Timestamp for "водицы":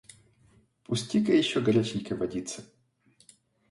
2.17-2.63